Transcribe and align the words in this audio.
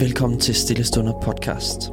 Velkommen 0.00 0.40
til 0.40 0.54
Stillestunder 0.54 1.20
podcast. 1.22 1.90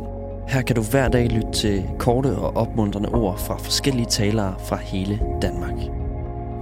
Her 0.48 0.62
kan 0.62 0.76
du 0.76 0.82
hver 0.82 1.08
dag 1.08 1.28
lytte 1.30 1.52
til 1.54 1.84
korte 2.00 2.28
og 2.28 2.58
opmuntrende 2.58 3.10
ord 3.10 3.40
fra 3.40 3.58
forskellige 3.58 4.06
talere 4.06 4.56
fra 4.68 4.76
hele 4.76 5.20
Danmark. 5.42 5.74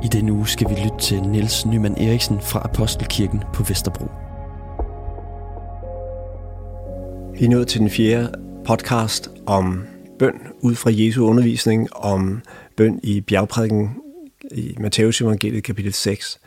I 0.03 0.07
denne 0.07 0.33
uge 0.33 0.47
skal 0.47 0.69
vi 0.69 0.73
lytte 0.73 0.97
til 1.01 1.21
Niels 1.21 1.65
Nyman 1.65 1.97
Eriksen 1.97 2.41
fra 2.41 2.61
Apostelkirken 2.63 3.43
på 3.53 3.63
Vesterbro. 3.63 4.05
Vi 7.39 7.45
er 7.45 7.49
nået 7.49 7.67
til 7.67 7.79
den 7.79 7.89
fjerde 7.89 8.31
podcast 8.65 9.29
om 9.45 9.83
bøn 10.19 10.41
ud 10.61 10.75
fra 10.75 10.91
Jesu 10.93 11.25
undervisning 11.25 11.93
om 11.93 12.41
bøn 12.77 12.99
i 13.03 13.21
bjergprædiken 13.21 13.89
i 14.51 14.75
Matteus 14.79 15.21
evangeliet 15.21 15.63
kapitel 15.63 15.93
6. 15.93 16.39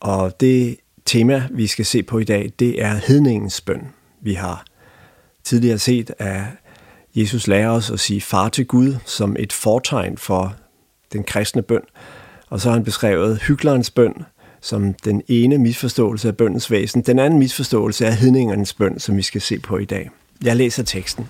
Og 0.00 0.40
det 0.40 0.76
tema, 1.04 1.48
vi 1.50 1.66
skal 1.66 1.84
se 1.84 2.02
på 2.02 2.18
i 2.18 2.24
dag, 2.24 2.52
det 2.58 2.82
er 2.82 2.94
hedningens 2.94 3.60
bøn. 3.60 3.82
Vi 4.22 4.34
har 4.34 4.64
tidligere 5.44 5.78
set, 5.78 6.10
at 6.18 6.42
Jesus 7.14 7.46
lærer 7.46 7.70
os 7.70 7.90
at 7.90 8.00
sige 8.00 8.20
far 8.20 8.48
til 8.48 8.66
Gud 8.66 8.94
som 9.04 9.36
et 9.38 9.52
fortegn 9.52 10.18
for 10.18 10.54
den 11.12 11.24
kristne 11.24 11.62
bøn. 11.62 11.82
Og 12.50 12.60
så 12.60 12.68
har 12.68 12.74
han 12.74 12.84
beskrevet 12.84 13.42
hyklerens 13.42 13.90
bøn 13.90 14.14
som 14.60 14.94
den 14.94 15.22
ene 15.28 15.58
misforståelse 15.58 16.28
af 16.28 16.36
bøndens 16.36 16.70
væsen. 16.70 17.02
Den 17.02 17.18
anden 17.18 17.38
misforståelse 17.38 18.06
er 18.06 18.10
hedningernes 18.10 18.74
bøn, 18.74 18.98
som 18.98 19.16
vi 19.16 19.22
skal 19.22 19.40
se 19.40 19.58
på 19.58 19.78
i 19.78 19.84
dag. 19.84 20.10
Jeg 20.44 20.56
læser 20.56 20.82
teksten. 20.82 21.28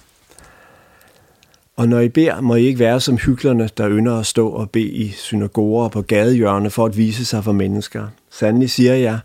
Og 1.77 1.89
når 1.89 2.01
I 2.01 2.09
beder, 2.09 2.41
må 2.41 2.55
I 2.55 2.65
ikke 2.65 2.79
være 2.79 3.01
som 3.01 3.17
hyklerne, 3.17 3.71
der 3.77 3.91
ynder 3.91 4.19
at 4.19 4.27
stå 4.27 4.49
og 4.49 4.71
bede 4.71 4.91
i 4.91 5.11
synagoger 5.11 5.85
og 5.85 5.91
på 5.91 6.03
gadehjørne 6.03 6.71
for 6.71 6.87
at 6.87 6.97
vise 6.97 7.25
sig 7.25 7.45
for 7.45 7.53
mennesker. 7.53 8.09
Sandelig 8.31 8.71
siger 8.71 8.95
jeg, 8.95 9.19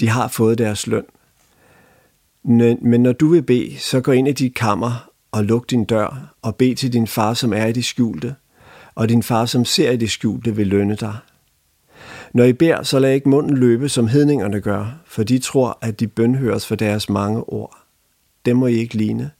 de 0.00 0.08
har 0.08 0.28
fået 0.28 0.58
deres 0.58 0.86
løn. 0.86 1.04
Men 2.44 3.02
når 3.02 3.12
du 3.12 3.28
vil 3.28 3.42
bede, 3.42 3.78
så 3.78 4.00
gå 4.00 4.12
ind 4.12 4.28
i 4.28 4.32
dit 4.32 4.54
kammer 4.54 5.10
og 5.32 5.44
luk 5.44 5.70
din 5.70 5.84
dør 5.84 6.34
og 6.42 6.56
bed 6.56 6.74
til 6.76 6.92
din 6.92 7.06
far, 7.06 7.34
som 7.34 7.52
er 7.52 7.66
i 7.66 7.72
det 7.72 7.84
skjulte, 7.84 8.34
og 8.94 9.08
din 9.08 9.22
far, 9.22 9.46
som 9.46 9.64
ser 9.64 9.90
i 9.90 9.96
det 9.96 10.10
skjulte, 10.10 10.56
vil 10.56 10.66
lønne 10.66 10.96
dig. 10.96 11.16
Når 12.34 12.44
I 12.44 12.52
beder, 12.52 12.82
så 12.82 12.98
lad 12.98 13.14
ikke 13.14 13.28
munden 13.28 13.56
løbe, 13.56 13.88
som 13.88 14.08
hedningerne 14.08 14.60
gør, 14.60 15.02
for 15.06 15.22
de 15.22 15.38
tror, 15.38 15.78
at 15.80 16.00
de 16.00 16.08
bønhøres 16.08 16.66
for 16.66 16.74
deres 16.74 17.08
mange 17.08 17.44
ord. 17.44 17.78
Dem 18.44 18.56
må 18.56 18.66
I 18.66 18.74
ikke 18.74 18.94
ligne. 18.94 19.30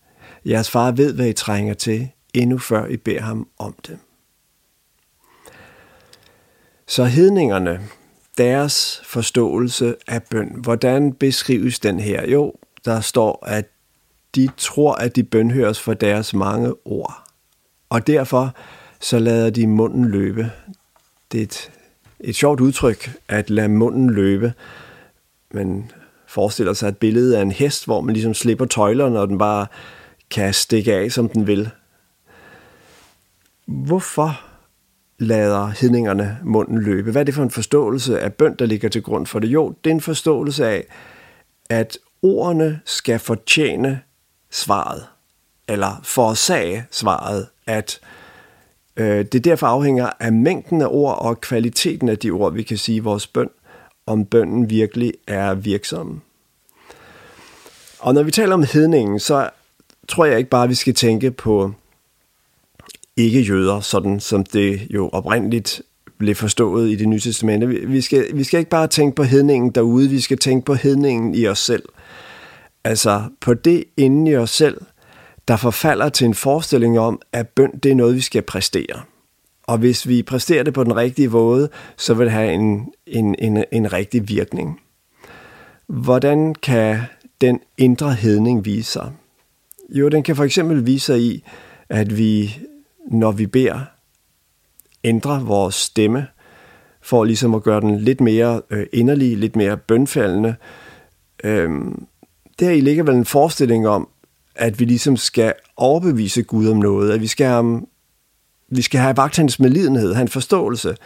Jeres 0.45 0.71
far 0.71 0.91
ved, 0.91 1.15
hvad 1.15 1.29
I 1.29 1.33
trænger 1.33 1.75
til, 1.75 2.09
endnu 2.35 2.59
før 2.59 2.87
I 2.87 2.97
beder 2.97 3.21
ham 3.21 3.49
om 3.59 3.75
det. 3.87 3.99
Så 6.87 7.05
hedningerne, 7.05 7.81
deres 8.39 9.03
forståelse 9.05 9.95
af 10.09 10.23
bøn, 10.23 10.49
hvordan 10.63 11.13
beskrives 11.13 11.79
den 11.79 12.01
her? 12.01 12.31
Jo, 12.31 12.55
der 12.85 13.01
står, 13.01 13.47
at 13.47 13.69
de 14.35 14.49
tror, 14.57 14.95
at 14.95 15.17
de 15.17 15.25
bønhøres 15.25 15.81
for 15.81 15.95
deres 15.95 16.35
mange 16.35 16.75
ord. 16.85 17.25
Og 17.89 18.07
derfor 18.07 18.55
så 19.01 19.19
lader 19.19 19.51
de 19.51 19.67
munden 19.67 20.05
løbe. 20.05 20.51
Det 21.33 21.39
er 21.39 21.43
et, 21.43 21.71
et 22.21 22.37
sjovt 22.37 22.61
udtryk, 22.61 23.11
at 23.29 23.51
lade 23.51 23.69
munden 23.69 24.11
løbe. 24.11 24.53
Man 25.51 25.91
forestiller 26.27 26.73
sig 26.73 26.89
et 26.89 26.97
billede 26.97 27.39
af 27.39 27.43
en 27.43 27.53
hest, 27.53 27.85
hvor 27.85 28.01
man 28.01 28.13
ligesom 28.13 28.35
slipper 28.35 28.67
tøjlerne, 28.67 29.21
og 29.21 29.29
den 29.29 29.39
bare 29.39 29.67
kan 30.31 30.55
stikke 30.55 30.95
af, 30.95 31.13
som 31.13 31.29
den 31.29 31.47
vil. 31.47 31.71
Hvorfor 33.67 34.41
lader 35.19 35.67
hedningerne 35.67 36.39
munden 36.45 36.79
løbe? 36.79 37.11
Hvad 37.11 37.23
er 37.23 37.25
det 37.25 37.35
for 37.35 37.43
en 37.43 37.51
forståelse 37.51 38.21
af 38.21 38.35
bønd, 38.35 38.57
der 38.57 38.67
ligger 38.67 38.89
til 38.89 39.03
grund 39.03 39.27
for 39.27 39.39
det? 39.39 39.49
Jo, 39.49 39.75
det 39.85 39.91
er 39.91 39.95
en 39.95 40.01
forståelse 40.01 40.67
af, 40.67 40.85
at 41.71 41.99
ordene 42.23 42.81
skal 42.85 43.19
fortjene 43.19 44.01
svaret, 44.51 45.07
eller 45.69 46.01
forårsage 46.03 46.87
svaret, 46.91 47.47
at 47.67 48.01
øh, 48.97 49.25
det 49.25 49.45
derfor 49.45 49.67
afhænger 49.67 50.11
af 50.21 50.33
mængden 50.33 50.83
af 50.83 50.87
ord 50.91 51.19
og 51.19 51.41
kvaliteten 51.41 52.09
af 52.09 52.19
de 52.19 52.31
ord, 52.31 52.53
vi 52.53 52.63
kan 52.63 52.79
sige 52.79 52.97
i 52.97 52.99
vores 52.99 53.27
bøn, 53.27 53.51
om 54.07 54.25
bønnen 54.25 54.71
virkelig 54.71 55.13
er 55.27 55.55
virksom. 55.55 56.21
Og 57.99 58.15
når 58.15 58.23
vi 58.23 58.31
taler 58.31 58.55
om 58.55 58.65
hedningen, 58.73 59.21
så 59.21 59.51
tror 60.09 60.25
jeg 60.25 60.39
ikke 60.39 60.51
bare, 60.51 60.63
at 60.65 60.71
vi 60.71 60.75
skal 60.75 60.95
tænke 60.95 61.31
på 61.31 61.73
ikke-jøder, 63.17 63.81
sådan 63.81 64.21
som 64.21 64.45
det 64.45 64.87
jo 64.91 65.09
oprindeligt 65.09 65.83
blev 66.23 66.35
forstået 66.35 66.91
i 66.91 66.95
det 66.95 67.09
nye 67.09 67.21
testamente. 67.21 67.67
Vi 67.67 68.01
skal, 68.01 68.27
vi 68.35 68.45
skal 68.45 68.59
ikke 68.59 68.71
bare 68.71 68.87
tænke 68.87 69.15
på 69.15 69.23
hedningen 69.23 69.71
derude, 69.71 70.09
vi 70.09 70.21
skal 70.21 70.39
tænke 70.39 70.65
på 70.65 70.75
hedningen 70.75 71.35
i 71.35 71.47
os 71.47 71.59
selv. 71.59 71.83
Altså 72.85 73.23
på 73.41 73.55
det 73.55 73.85
inde 73.97 74.31
i 74.31 74.37
os 74.37 74.51
selv, 74.51 74.81
der 75.49 75.57
forfalder 75.57 76.09
til 76.09 76.25
en 76.25 76.35
forestilling 76.35 76.99
om, 76.99 77.21
at 77.33 77.49
bøn 77.49 77.71
det 77.83 77.91
er 77.91 77.95
noget, 77.95 78.15
vi 78.15 78.21
skal 78.21 78.43
præstere. 78.43 79.01
Og 79.63 79.79
hvis 79.79 80.09
vi 80.09 80.23
præsterer 80.23 80.63
det 80.63 80.75
på 80.75 80.85
den 80.85 80.97
rigtige 80.97 81.29
måde, 81.29 81.69
så 81.97 82.15
vil 82.15 82.25
det 82.25 82.33
have 82.33 82.53
en, 82.53 82.93
en, 83.07 83.35
en, 83.39 83.65
en 83.73 83.93
rigtig 83.93 84.29
virkning. 84.29 84.81
Hvordan 85.87 86.55
kan 86.55 87.01
den 87.41 87.61
indre 87.79 88.15
hedning 88.15 88.65
vise 88.65 88.93
sig? 88.93 89.11
Jo, 89.89 90.09
den 90.09 90.23
kan 90.23 90.37
for 90.37 90.45
eksempel 90.45 90.87
vise 90.87 91.07
sig 91.07 91.21
i, 91.21 91.45
at 91.89 92.19
vi, 92.19 92.59
når 93.11 93.33
vi 93.33 93.47
beder, 93.47 93.81
ændre 95.05 95.43
vores 95.43 95.75
stemme, 95.75 96.27
for 97.03 97.25
ligesom 97.25 97.55
at 97.55 97.63
gøre 97.63 97.81
den 97.81 98.01
lidt 98.01 98.21
mere 98.21 98.63
øh, 98.71 98.87
inderlig, 98.93 99.37
lidt 99.39 99.57
mere 99.57 99.77
bønfaldende. 99.77 100.55
Øhm, 101.45 102.07
der 102.61 102.71
i 102.71 102.81
ligger 102.81 103.05
vel 103.05 103.15
en 103.15 103.25
forestilling 103.25 103.89
om, 103.89 104.09
at 104.55 104.81
vi 104.81 104.85
ligesom 104.85 105.17
skal 105.17 105.53
overbevise 105.77 106.43
Gud 106.43 106.69
om 106.69 106.77
noget, 106.77 107.13
at 107.13 107.21
vi 107.21 107.27
skal 107.27 107.59
um, 107.59 107.89
vi 108.69 108.83
skal 108.83 109.01
have 109.01 109.17
vagt 109.17 109.37
hans 109.37 109.61
medlidenhed, 109.61 110.15
have 110.15 110.23
en 110.23 110.29
forståelse. 110.29 110.97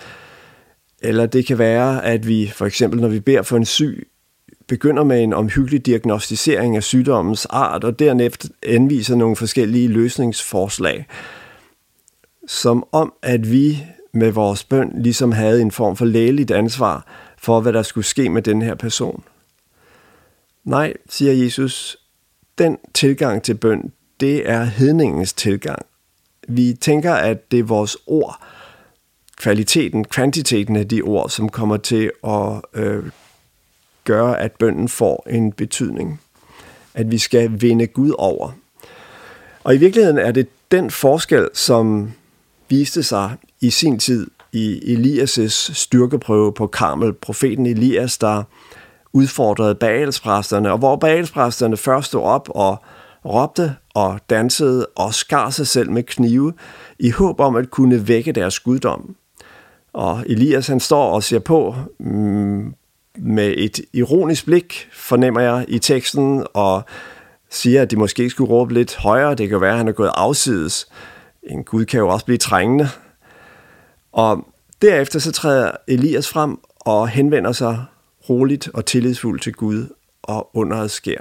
Eller 1.02 1.26
det 1.26 1.46
kan 1.46 1.58
være, 1.58 2.04
at 2.04 2.28
vi 2.28 2.52
for 2.54 2.66
eksempel, 2.66 3.00
når 3.00 3.08
vi 3.08 3.20
beder 3.20 3.42
for 3.42 3.56
en 3.56 3.64
syg, 3.64 4.08
begynder 4.68 5.04
med 5.04 5.22
en 5.22 5.32
omhyggelig 5.32 5.86
diagnostisering 5.86 6.76
af 6.76 6.82
sygdommens 6.82 7.46
art, 7.46 7.84
og 7.84 7.98
dernæft 7.98 8.46
anviser 8.62 9.16
nogle 9.16 9.36
forskellige 9.36 9.88
løsningsforslag, 9.88 11.06
som 12.46 12.86
om, 12.92 13.12
at 13.22 13.50
vi 13.50 13.86
med 14.12 14.30
vores 14.30 14.64
bøn 14.64 14.92
ligesom 14.94 15.32
havde 15.32 15.62
en 15.62 15.70
form 15.70 15.96
for 15.96 16.04
lægeligt 16.04 16.50
ansvar 16.50 17.06
for, 17.38 17.60
hvad 17.60 17.72
der 17.72 17.82
skulle 17.82 18.04
ske 18.04 18.28
med 18.28 18.42
den 18.42 18.62
her 18.62 18.74
person. 18.74 19.24
Nej, 20.64 20.94
siger 21.08 21.32
Jesus, 21.32 21.96
den 22.58 22.78
tilgang 22.94 23.42
til 23.42 23.54
bøn, 23.54 23.92
det 24.20 24.48
er 24.50 24.64
hedningens 24.64 25.32
tilgang. 25.32 25.86
Vi 26.48 26.76
tænker, 26.80 27.14
at 27.14 27.50
det 27.50 27.58
er 27.58 27.64
vores 27.64 27.96
ord, 28.06 28.42
kvaliteten, 29.36 30.04
kvantiteten 30.04 30.76
af 30.76 30.88
de 30.88 31.02
ord, 31.02 31.30
som 31.30 31.48
kommer 31.48 31.76
til 31.76 32.10
at 32.24 32.60
øh, 32.74 33.04
gøre, 34.04 34.40
at 34.40 34.52
bønnen 34.52 34.88
får 34.88 35.26
en 35.30 35.52
betydning. 35.52 36.20
At 36.94 37.10
vi 37.10 37.18
skal 37.18 37.60
vinde 37.60 37.86
Gud 37.86 38.14
over. 38.18 38.52
Og 39.64 39.74
i 39.74 39.78
virkeligheden 39.78 40.18
er 40.18 40.32
det 40.32 40.48
den 40.70 40.90
forskel, 40.90 41.48
som 41.54 42.12
viste 42.68 43.02
sig 43.02 43.36
i 43.60 43.70
sin 43.70 43.98
tid 43.98 44.26
i 44.52 44.94
Elias' 44.94 45.74
styrkeprøve 45.74 46.52
på 46.52 46.66
Karmel. 46.66 47.12
Profeten 47.12 47.66
Elias, 47.66 48.18
der 48.18 48.42
udfordrede 49.12 49.74
bagelspræsterne, 49.74 50.72
og 50.72 50.78
hvor 50.78 50.96
bagelspræsterne 50.96 51.76
først 51.76 52.06
stod 52.06 52.22
op 52.22 52.48
og 52.50 52.78
råbte 53.24 53.74
og 53.94 54.20
dansede 54.30 54.86
og 54.96 55.14
skar 55.14 55.50
sig 55.50 55.66
selv 55.66 55.90
med 55.90 56.02
knive 56.02 56.52
i 56.98 57.10
håb 57.10 57.40
om 57.40 57.56
at 57.56 57.70
kunne 57.70 58.08
vække 58.08 58.32
deres 58.32 58.60
guddom. 58.60 59.16
Og 59.92 60.24
Elias 60.26 60.66
han 60.66 60.80
står 60.80 61.10
og 61.10 61.22
ser 61.22 61.38
på 61.38 61.74
mm, 62.00 62.74
med 63.18 63.54
et 63.56 63.80
ironisk 63.92 64.44
blik, 64.46 64.88
fornemmer 64.92 65.40
jeg 65.40 65.64
i 65.68 65.78
teksten, 65.78 66.46
og 66.54 66.82
siger, 67.50 67.82
at 67.82 67.90
de 67.90 67.96
måske 67.96 68.30
skulle 68.30 68.50
råbe 68.50 68.74
lidt 68.74 68.96
højere. 68.96 69.34
Det 69.34 69.48
kan 69.48 69.60
være, 69.60 69.70
at 69.70 69.78
han 69.78 69.88
er 69.88 69.92
gået 69.92 70.10
afsides. 70.14 70.88
En 71.46 71.64
gud 71.64 71.84
kan 71.84 72.00
jo 72.00 72.08
også 72.08 72.26
blive 72.26 72.38
trængende. 72.38 72.88
Og 74.12 74.46
derefter 74.82 75.18
så 75.18 75.32
træder 75.32 75.70
Elias 75.88 76.28
frem 76.28 76.58
og 76.80 77.08
henvender 77.08 77.52
sig 77.52 77.84
roligt 78.28 78.68
og 78.74 78.86
tillidsfuldt 78.86 79.42
til 79.42 79.54
Gud, 79.54 79.88
og 80.22 80.50
underet 80.56 80.90
sker. 80.90 81.20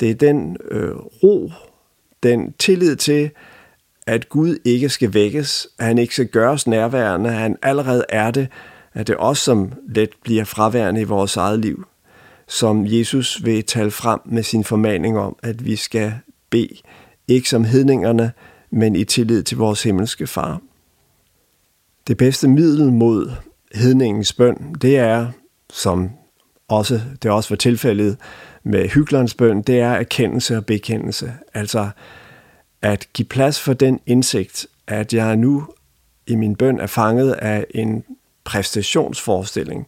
Det 0.00 0.10
er 0.10 0.14
den 0.14 0.56
øh, 0.70 0.96
ro, 0.96 1.52
den 2.22 2.52
tillid 2.52 2.96
til, 2.96 3.30
at 4.06 4.28
Gud 4.28 4.58
ikke 4.64 4.88
skal 4.88 5.14
vækkes, 5.14 5.68
at 5.78 5.86
han 5.86 5.98
ikke 5.98 6.14
skal 6.14 6.26
gøres 6.26 6.66
nærværende, 6.66 7.30
at 7.30 7.36
han 7.36 7.56
allerede 7.62 8.04
er 8.08 8.30
det, 8.30 8.48
at 8.94 9.06
det 9.06 9.12
er 9.12 9.18
os, 9.18 9.38
som 9.38 9.72
let 9.88 10.10
bliver 10.22 10.44
fraværende 10.44 11.00
i 11.00 11.04
vores 11.04 11.36
eget 11.36 11.58
liv, 11.58 11.86
som 12.46 12.86
Jesus 12.86 13.44
vil 13.44 13.64
tale 13.64 13.90
frem 13.90 14.20
med 14.24 14.42
sin 14.42 14.64
formaning 14.64 15.18
om, 15.18 15.36
at 15.42 15.64
vi 15.64 15.76
skal 15.76 16.14
bede, 16.50 16.76
ikke 17.28 17.48
som 17.48 17.64
hedningerne, 17.64 18.32
men 18.76 18.96
i 18.96 19.04
tillid 19.04 19.42
til 19.42 19.56
vores 19.56 19.82
himmelske 19.82 20.26
far. 20.26 20.60
Det 22.06 22.16
bedste 22.16 22.48
middel 22.48 22.92
mod 22.92 23.32
hedningens 23.74 24.32
bøn, 24.32 24.74
det 24.82 24.98
er 24.98 25.28
som 25.72 26.10
også, 26.68 27.00
det 27.22 27.30
også 27.30 27.48
var 27.48 27.56
tilfældet 27.56 28.16
med 28.62 28.88
hyklerens 28.88 29.34
bøn, 29.34 29.62
det 29.62 29.80
er 29.80 29.90
erkendelse 29.90 30.56
og 30.56 30.66
bekendelse. 30.66 31.34
Altså 31.54 31.88
at 32.82 33.08
give 33.14 33.26
plads 33.26 33.60
for 33.60 33.72
den 33.72 34.00
indsigt, 34.06 34.66
at 34.86 35.14
jeg 35.14 35.36
nu 35.36 35.66
i 36.26 36.34
min 36.34 36.56
bøn 36.56 36.80
er 36.80 36.86
fanget 36.86 37.32
af 37.32 37.66
en 37.70 38.04
præstationsforestilling. 38.44 39.86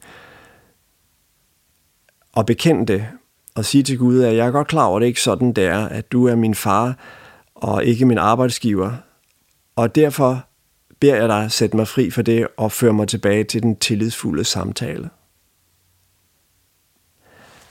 Og 2.33 2.47
bekende 2.47 2.87
det, 2.87 3.07
og 3.55 3.65
sige 3.65 3.83
til 3.83 3.99
Gud, 3.99 4.21
at 4.23 4.37
jeg 4.37 4.47
er 4.47 4.51
godt 4.51 4.69
klar 4.69 4.85
over, 4.85 4.97
at 4.97 5.01
det 5.01 5.07
ikke 5.07 5.23
sådan, 5.23 5.53
det 5.53 5.65
er, 5.65 5.89
at 5.89 6.13
du 6.13 6.27
er 6.27 6.35
min 6.35 6.55
far 6.55 6.97
og 7.63 7.85
ikke 7.85 8.07
min 8.07 8.19
arbejdsgiver. 8.19 8.93
Og 9.77 9.95
derfor 9.95 10.45
beder 11.01 11.17
jeg 11.17 11.29
dig 11.29 11.53
sætte 11.53 11.77
mig 11.77 11.89
fri 11.89 12.11
for 12.11 12.23
det 12.23 12.47
og 12.57 12.73
føre 12.73 12.93
mig 12.93 13.09
tilbage 13.09 13.45
til 13.45 13.63
den 13.63 13.77
tillidsfulde 13.77 14.45
samtale. 14.45 15.11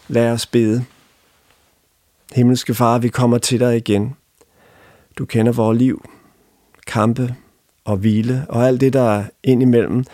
Lad 0.07 0.31
os 0.31 0.45
bede. 0.45 0.86
Himmelske 2.36 2.74
Far, 2.74 3.00
vi 3.00 3.07
kommer 3.07 3.38
til 3.38 3.60
dig 3.60 3.78
igen. 3.78 4.16
Du 5.18 5.25
kender 5.25 5.51
vores 5.51 5.78
liv, 5.78 6.10
kampe 6.88 7.36
og 7.86 7.98
hvile 7.98 8.45
og 8.50 8.68
alt 8.68 8.81
det, 8.81 8.94
der 8.94 9.12
er 9.12 9.24
indimellem 9.44 10.06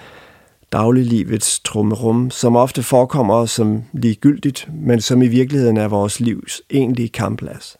dagliglivets 0.72 1.60
trummerum, 1.60 2.30
som 2.30 2.56
ofte 2.56 2.84
forekommer 2.84 3.46
som 3.46 3.84
ligegyldigt, 3.94 4.70
men 4.74 5.02
som 5.02 5.22
i 5.22 5.28
virkeligheden 5.28 5.78
er 5.78 5.88
vores 5.88 6.20
livs 6.20 6.62
egentlige 6.70 7.10
kampplads. 7.10 7.78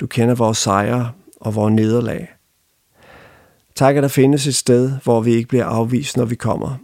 Du 0.00 0.06
kender 0.06 0.34
vores 0.34 0.58
sejre 0.58 1.10
og 1.40 1.54
vores 1.54 1.74
nederlag. 1.74 2.28
Tak, 3.74 3.96
at 3.96 4.02
der 4.02 4.08
findes 4.08 4.46
et 4.46 4.54
sted, 4.54 4.92
hvor 5.04 5.20
vi 5.20 5.32
ikke 5.32 5.48
bliver 5.48 5.64
afvist, 5.64 6.16
når 6.16 6.24
vi 6.24 6.34
kommer. 6.34 6.76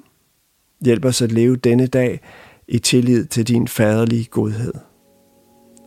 Hjælp 0.84 1.04
os 1.04 1.22
at 1.22 1.32
leve 1.32 1.56
denne 1.56 1.86
dag 1.86 2.20
i 2.68 2.78
tillid 2.78 3.26
til 3.26 3.48
din 3.48 3.68
faderlige 3.68 4.24
godhed. 4.24 4.72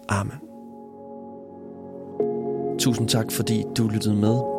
Amen. 0.10 0.36
Tusind 2.80 3.10
tak, 3.10 3.32
fordi 3.32 3.64
du 3.78 3.88
lyttede 3.88 4.16
med. 4.16 4.59